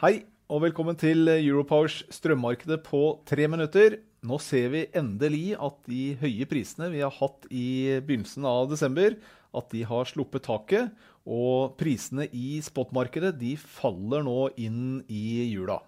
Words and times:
Hei, 0.00 0.22
og 0.48 0.62
velkommen 0.64 0.96
til 0.96 1.28
Europowers 1.28 1.98
strømmarkedet 2.08 2.78
på 2.86 3.18
tre 3.28 3.44
minutter. 3.52 3.98
Nå 4.24 4.38
ser 4.40 4.70
vi 4.72 4.86
endelig 4.96 5.58
at 5.60 5.74
de 5.84 6.14
høye 6.22 6.46
prisene 6.48 6.86
vi 6.88 7.02
har 7.04 7.12
hatt 7.12 7.44
i 7.52 8.00
begynnelsen 8.06 8.46
av 8.48 8.70
desember, 8.70 9.18
at 9.52 9.68
de 9.74 9.82
har 9.84 10.08
sluppet 10.08 10.46
taket. 10.46 10.94
Og 11.28 11.76
prisene 11.76 12.24
i 12.32 12.62
spotmarkedet 12.64 13.34
de 13.42 13.52
faller 13.60 14.24
nå 14.24 14.38
inn 14.56 15.02
i 15.04 15.50
jula. 15.50 15.82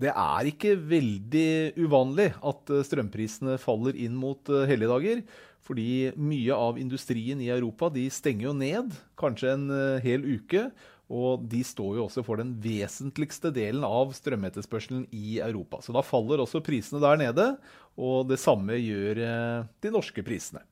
Det 0.00 0.08
er 0.08 0.48
ikke 0.48 0.72
veldig 0.80 1.76
uvanlig 1.84 2.30
at 2.40 2.72
strømprisene 2.88 3.58
faller 3.60 4.00
inn 4.06 4.16
mot 4.16 4.48
helligdager. 4.48 5.20
Fordi 5.64 6.14
mye 6.16 6.56
av 6.56 6.80
industrien 6.80 7.44
i 7.44 7.52
Europa 7.52 7.92
de 7.92 8.08
stenger 8.08 8.48
jo 8.48 8.56
ned, 8.56 8.96
kanskje 9.20 9.52
en 9.52 9.68
hel 10.00 10.24
uke. 10.32 10.70
Og 11.12 11.42
de 11.52 11.60
står 11.66 11.98
jo 11.98 12.06
også 12.06 12.24
for 12.24 12.40
den 12.40 12.54
vesentligste 12.64 13.50
delen 13.54 13.84
av 13.84 14.14
strømetterspørselen 14.16 15.04
i 15.12 15.38
Europa. 15.44 15.82
Så 15.84 15.92
da 15.92 16.04
faller 16.04 16.40
også 16.40 16.62
prisene 16.64 17.02
der 17.02 17.20
nede, 17.20 17.48
og 18.00 18.30
det 18.30 18.40
samme 18.40 18.78
gjør 18.80 19.20
de 19.84 19.92
norske 19.92 20.24
prisene. 20.24 20.64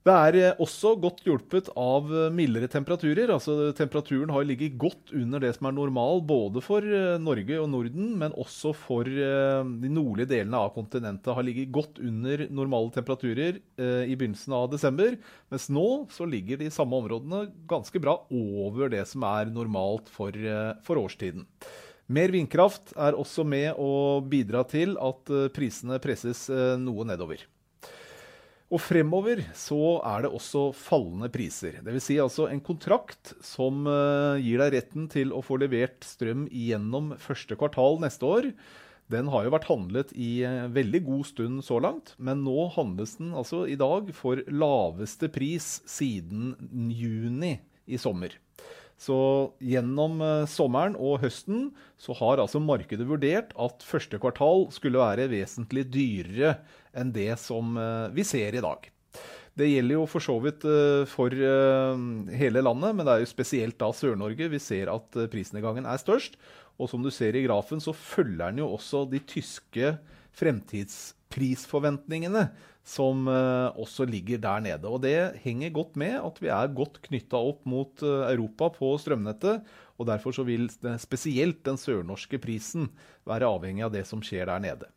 Det 0.00 0.12
er 0.40 0.56
også 0.56 0.94
godt 0.96 1.18
hjulpet 1.26 1.66
av 1.76 2.06
mildere 2.32 2.70
temperaturer. 2.72 3.28
altså 3.34 3.68
Temperaturen 3.76 4.30
har 4.32 4.46
ligget 4.48 4.78
godt 4.80 5.12
under 5.12 5.42
det 5.44 5.50
som 5.58 5.68
er 5.68 5.74
normal 5.76 6.22
både 6.24 6.62
for 6.64 6.80
Norge 7.20 7.58
og 7.60 7.68
Norden, 7.68 8.14
men 8.22 8.32
også 8.32 8.72
for 8.72 9.04
de 9.04 9.90
nordlige 9.92 10.30
delene 10.32 10.56
av 10.56 10.72
kontinentet 10.72 11.28
har 11.36 11.44
ligget 11.44 11.68
godt 11.76 12.00
under 12.00 12.46
normale 12.48 12.88
temperaturer 12.96 13.60
i 13.60 14.16
begynnelsen 14.16 14.56
av 14.56 14.70
desember. 14.72 15.20
Mens 15.52 15.68
nå 15.68 15.86
så 16.16 16.24
ligger 16.24 16.64
de 16.64 16.72
samme 16.72 16.96
områdene 16.96 17.50
ganske 17.68 18.00
bra 18.00 18.16
over 18.32 18.88
det 18.96 19.04
som 19.12 19.28
er 19.28 19.52
normalt 19.52 20.08
for, 20.08 20.32
for 20.80 21.04
årstiden. 21.04 21.44
Mer 22.08 22.32
vindkraft 22.32 22.96
er 22.96 23.20
også 23.20 23.44
med 23.44 23.76
å 23.76 24.24
bidra 24.24 24.64
til 24.64 24.96
at 24.96 25.28
prisene 25.52 26.00
presses 26.00 26.48
noe 26.80 27.04
nedover. 27.04 27.44
Og 28.70 28.78
fremover 28.78 29.40
så 29.58 29.98
er 30.06 30.22
det 30.22 30.30
også 30.30 30.68
fallende 30.78 31.26
priser. 31.32 31.80
Vil 31.82 31.98
si 32.02 32.20
altså 32.22 32.46
en 32.46 32.60
kontrakt 32.62 33.32
som 33.42 33.82
gir 34.38 34.62
deg 34.62 34.76
retten 34.76 35.08
til 35.10 35.34
å 35.34 35.42
få 35.42 35.58
levert 35.58 36.06
strøm 36.06 36.44
gjennom 36.54 37.16
første 37.18 37.58
kvartal 37.58 37.98
neste 38.04 38.28
år. 38.28 38.52
Den 39.10 39.26
har 39.32 39.42
jo 39.42 39.50
vært 39.56 39.66
handlet 39.66 40.12
i 40.14 40.44
veldig 40.70 41.00
god 41.08 41.26
stund 41.26 41.64
så 41.66 41.80
langt, 41.82 42.14
men 42.22 42.44
nå 42.46 42.68
handles 42.76 43.16
den 43.18 43.32
altså 43.34 43.64
i 43.66 43.74
dag 43.80 44.12
for 44.14 44.38
laveste 44.46 45.26
pris 45.34 45.80
siden 45.90 46.54
juni 46.94 47.56
i 47.90 47.98
sommer. 47.98 48.36
Så 49.00 49.16
gjennom 49.64 50.20
sommeren 50.50 50.92
og 51.00 51.22
høsten 51.22 51.70
så 51.96 52.12
har 52.18 52.42
altså 52.42 52.60
markedet 52.60 53.06
vurdert 53.08 53.54
at 53.56 53.86
første 53.86 54.20
kvartal 54.20 54.66
skulle 54.76 55.00
være 55.00 55.30
vesentlig 55.32 55.86
dyrere 55.88 56.58
enn 56.92 57.14
det 57.14 57.32
som 57.40 57.78
vi 58.12 58.26
ser 58.28 58.58
i 58.58 58.60
dag. 58.60 58.90
Det 59.60 59.68
gjelder 59.68 59.98
jo 59.98 60.06
for 60.08 60.24
så 60.24 60.38
vidt 60.40 60.64
for 61.12 61.28
hele 62.40 62.62
landet, 62.64 62.96
men 62.96 63.04
det 63.04 63.12
er 63.12 63.20
jo 63.24 63.28
spesielt 63.28 63.76
da 63.80 63.90
Sør-Norge 63.92 64.48
vi 64.48 64.58
ser 64.62 64.88
at 64.92 65.16
prisnedgangen 65.32 65.84
er 65.84 65.98
størst. 66.00 66.36
Og 66.80 66.88
som 66.88 67.02
du 67.04 67.10
ser 67.12 67.36
i 67.36 67.44
grafen 67.44 67.80
så 67.84 67.92
følger 67.92 68.48
den 68.48 68.58
jo 68.62 68.72
også 68.72 69.04
de 69.10 69.20
tyske 69.28 69.98
fremtidsprisforventningene 70.40 72.48
som 72.86 73.28
også 73.28 74.04
ligger 74.08 74.38
der 74.40 74.60
nede. 74.64 74.88
Og 74.88 75.02
det 75.04 75.36
henger 75.44 75.76
godt 75.76 75.96
med 76.00 76.16
at 76.16 76.40
vi 76.40 76.48
er 76.48 76.72
godt 76.72 77.04
knyttet 77.04 77.36
opp 77.36 77.60
mot 77.68 78.00
Europa 78.02 78.70
på 78.78 78.96
strømnettet, 79.02 79.60
og 80.00 80.08
derfor 80.08 80.32
så 80.32 80.40
vil 80.48 80.70
spesielt 81.02 81.60
den 81.68 81.76
sørnorske 81.76 82.40
prisen 82.40 82.88
være 83.28 83.52
avhengig 83.52 83.84
av 83.84 83.92
det 83.92 84.08
som 84.08 84.24
skjer 84.24 84.48
der 84.48 84.56
nede. 84.64 84.88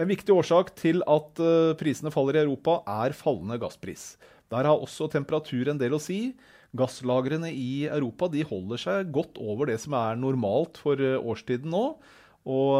En 0.00 0.08
viktig 0.08 0.32
årsak 0.32 0.72
til 0.78 1.02
at 1.04 1.40
prisene 1.80 2.12
faller 2.14 2.38
i 2.38 2.44
Europa 2.46 2.78
er 2.88 3.12
fallende 3.16 3.58
gasspris. 3.60 4.14
Der 4.52 4.68
har 4.68 4.80
også 4.80 5.10
temperatur 5.12 5.68
en 5.68 5.80
del 5.80 5.96
å 5.96 6.00
si. 6.00 6.32
Gasslagrene 6.76 7.50
i 7.52 7.84
Europa 7.84 8.30
de 8.32 8.44
holder 8.48 8.80
seg 8.80 9.12
godt 9.12 9.36
over 9.40 9.68
det 9.68 9.78
som 9.82 9.96
er 9.98 10.16
normalt 10.16 10.80
for 10.80 10.96
årstiden 10.96 11.72
nå. 11.72 11.84
Og 12.42 12.74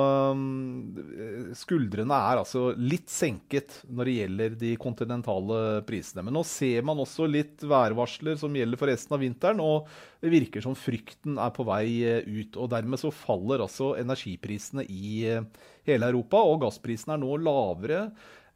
skuldrene 1.54 2.16
er 2.18 2.40
altså 2.40 2.72
litt 2.74 3.06
senket 3.12 3.76
når 3.86 4.08
det 4.08 4.14
gjelder 4.16 4.56
de 4.58 4.70
kontinentale 4.82 5.60
prisene. 5.86 6.24
Men 6.26 6.34
nå 6.34 6.42
ser 6.48 6.82
man 6.88 6.98
også 6.98 7.28
litt 7.30 7.62
værvarsler 7.62 8.40
som 8.40 8.58
gjelder 8.58 8.80
for 8.80 8.90
resten 8.90 9.14
av 9.14 9.22
vinteren, 9.22 9.62
og 9.62 9.86
det 10.18 10.32
virker 10.34 10.66
som 10.66 10.74
frykten 10.74 11.38
er 11.38 11.54
på 11.54 11.66
vei 11.68 11.86
ut. 12.26 12.58
Og 12.58 12.72
dermed 12.74 12.98
så 12.98 13.14
faller 13.14 13.62
altså 13.62 13.92
energiprisene 14.02 14.82
i 14.90 15.28
hele 15.86 16.10
Europa, 16.10 16.42
og 16.42 16.64
gassprisene 16.66 17.14
er 17.14 17.22
nå 17.22 17.38
lavere 17.46 18.08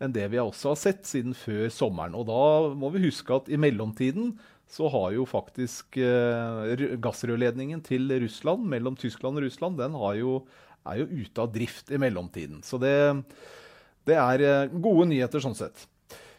enn 0.02 0.12
det 0.12 0.26
vi 0.28 0.42
også 0.42 0.74
har 0.74 0.82
sett 0.82 1.06
siden 1.08 1.38
før 1.38 1.70
sommeren. 1.72 2.18
Og 2.18 2.26
da 2.28 2.74
må 2.74 2.90
vi 2.92 3.06
huske 3.06 3.38
at 3.38 3.46
i 3.48 3.62
mellomtiden 3.62 4.34
så 4.66 4.90
har 4.90 5.12
jo 5.14 5.22
faktisk 5.30 5.94
gassrørledningen 6.98 7.78
til 7.86 8.10
Russland, 8.26 8.66
mellom 8.66 8.98
Tyskland 8.98 9.38
og 9.38 9.46
Russland, 9.46 9.78
den 9.78 9.94
har 9.94 10.18
jo 10.18 10.40
er 10.86 11.02
jo 11.02 11.24
ute 11.24 11.42
av 11.42 11.52
drift 11.54 11.92
i 11.92 12.00
mellomtiden. 12.00 12.62
Så 12.66 12.80
det, 12.82 12.94
det 14.08 14.16
er 14.20 14.72
gode 14.72 15.08
nyheter 15.10 15.42
sånn 15.42 15.58
sett. 15.58 15.86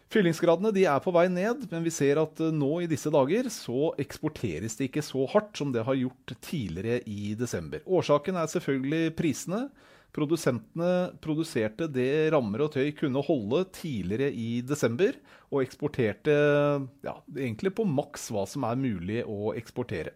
Fyllingsgradene 0.08 0.72
de 0.72 0.86
er 0.88 1.02
på 1.04 1.12
vei 1.12 1.26
ned, 1.28 1.66
men 1.68 1.84
vi 1.84 1.92
ser 1.92 2.20
at 2.22 2.40
nå 2.56 2.70
i 2.80 2.88
disse 2.88 3.12
dager 3.12 3.50
så 3.52 3.92
eksporteres 4.00 4.80
det 4.80 4.88
ikke 4.88 5.04
så 5.04 5.26
hardt 5.34 5.60
som 5.60 5.74
det 5.76 5.84
har 5.84 6.00
gjort 6.00 6.32
tidligere 6.40 7.02
i 7.12 7.34
desember. 7.36 7.84
Årsaken 7.84 8.40
er 8.40 8.48
selvfølgelig 8.54 9.12
prisene. 9.20 9.66
Produsentene 10.16 11.12
produserte 11.22 11.90
det 11.92 12.32
rammer 12.32 12.64
og 12.64 12.72
tøy 12.78 12.94
kunne 12.96 13.22
holde 13.28 13.66
tidligere 13.76 14.32
i 14.32 14.62
desember, 14.66 15.20
og 15.52 15.66
eksporterte 15.66 16.38
ja, 17.04 17.18
egentlig 17.36 17.76
på 17.76 17.86
maks 17.88 18.30
hva 18.32 18.48
som 18.48 18.64
er 18.68 18.80
mulig 18.80 19.26
å 19.28 19.52
eksportere. 19.60 20.16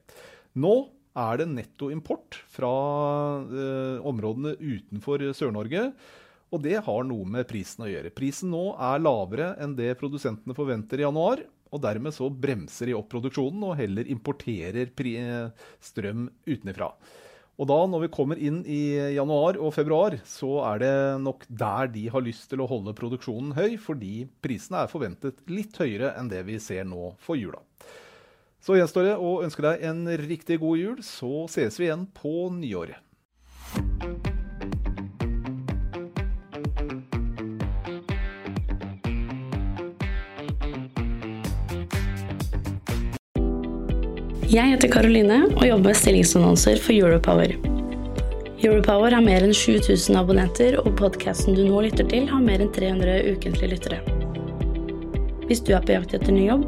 Nå 0.56 0.74
er 1.18 1.42
det 1.42 1.48
netto 1.52 1.90
import 1.92 2.40
fra 2.52 2.72
områdene 4.08 4.56
utenfor 4.60 5.26
Sør-Norge, 5.36 5.90
og 6.52 6.64
det 6.66 6.78
har 6.84 7.08
noe 7.08 7.28
med 7.32 7.48
prisen 7.48 7.86
å 7.86 7.90
gjøre. 7.90 8.12
Prisen 8.16 8.52
nå 8.52 8.74
er 8.76 9.04
lavere 9.04 9.54
enn 9.64 9.76
det 9.78 9.94
produsentene 10.00 10.56
forventer 10.56 11.00
i 11.00 11.06
januar, 11.06 11.44
og 11.72 11.80
dermed 11.84 12.12
så 12.12 12.28
bremser 12.28 12.92
de 12.92 12.96
opp 12.98 13.08
produksjonen 13.14 13.64
og 13.70 13.78
heller 13.80 14.10
importerer 14.12 14.92
strøm 15.80 16.26
utenifra. 16.44 16.92
Og 17.62 17.68
da 17.70 17.78
når 17.86 18.06
vi 18.06 18.12
kommer 18.16 18.40
inn 18.42 18.62
i 18.66 18.82
januar 19.16 19.60
og 19.62 19.74
februar, 19.76 20.16
så 20.28 20.50
er 20.72 20.82
det 20.82 20.94
nok 21.24 21.44
der 21.48 21.92
de 21.94 22.08
har 22.12 22.24
lyst 22.26 22.50
til 22.52 22.64
å 22.64 22.68
holde 22.68 22.96
produksjonen 22.98 23.54
høy, 23.56 23.76
fordi 23.80 24.26
prisene 24.44 24.82
er 24.84 24.92
forventet 24.92 25.44
litt 25.52 25.78
høyere 25.80 26.16
enn 26.20 26.32
det 26.32 26.42
vi 26.48 26.58
ser 26.64 26.88
nå 26.90 27.14
for 27.22 27.40
jula. 27.40 27.62
Så 28.62 28.76
gjenstår 28.78 29.08
det 29.08 29.14
å 29.18 29.40
ønske 29.42 29.64
deg 29.66 29.82
en 29.90 30.04
riktig 30.22 30.60
god 30.62 30.78
jul, 30.78 30.98
så 31.02 31.48
ses 31.50 31.80
vi 31.82 31.88
igjen 31.88 32.06
på 32.14 32.46
nyåret. 32.54 33.00
Jeg 44.52 44.68
heter 44.68 44.92
Karoline 44.92 45.46
og 45.56 45.66
jobber 45.66 45.90
med 45.90 45.98
stillingsannonser 45.98 46.78
for 46.84 46.94
Europower. 46.94 47.56
Europower 48.62 49.16
har 49.16 49.26
mer 49.26 49.42
enn 49.42 49.56
7000 49.58 50.22
abonnenter, 50.22 50.78
og 50.84 50.94
podkasten 51.02 51.58
du 51.58 51.64
nå 51.66 51.82
lytter 51.88 52.06
til, 52.14 52.30
har 52.30 52.46
mer 52.46 52.62
enn 52.62 52.70
300 52.78 53.24
ukentlige 53.32 53.74
lyttere. 53.74 54.02
Hvis 55.50 55.66
du 55.66 55.74
er 55.74 55.82
på 55.82 55.96
jakt 55.96 56.14
etter 56.14 56.36
ny 56.36 56.46
jobb, 56.52 56.68